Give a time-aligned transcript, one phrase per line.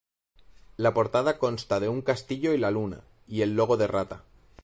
[0.77, 4.23] La portada consta de un castillo y la luna, y el logo de Rata.